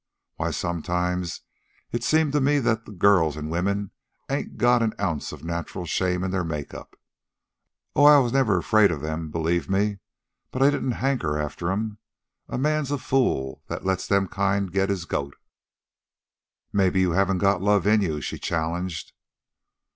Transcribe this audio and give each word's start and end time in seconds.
Why, 0.37 0.49
sometimes 0.49 1.41
it's 1.91 2.07
seemed 2.07 2.33
to 2.33 2.41
me 2.41 2.57
that 2.57 2.97
girls 2.97 3.37
an' 3.37 3.49
women 3.49 3.91
ain't 4.31 4.57
got 4.57 4.81
an 4.81 4.95
ounce 4.99 5.31
of 5.31 5.43
natural 5.43 5.85
shame 5.85 6.23
in 6.23 6.31
their 6.31 6.43
make 6.43 6.73
up. 6.73 6.99
Oh, 7.95 8.05
I 8.05 8.17
was 8.17 8.33
never 8.33 8.57
afraid 8.57 8.89
of 8.89 9.01
them, 9.01 9.29
believe 9.29 9.69
muh, 9.69 9.97
but 10.49 10.63
I 10.63 10.71
didn't 10.71 10.93
hanker 11.03 11.37
after 11.37 11.69
'em. 11.71 11.99
A 12.49 12.57
man's 12.57 12.89
a 12.89 12.97
fool 12.97 13.61
that'd 13.67 13.85
let 13.85 13.99
them 13.99 14.27
kind 14.27 14.71
get 14.71 14.89
his 14.89 15.05
goat." 15.05 15.35
"Maybe 16.73 16.99
you 16.99 17.11
haven't 17.11 17.37
got 17.37 17.61
love 17.61 17.85
in 17.85 18.01
you," 18.01 18.21
she 18.21 18.39
challenged. 18.39 19.13